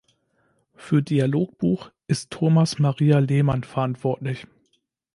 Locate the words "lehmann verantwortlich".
3.19-4.47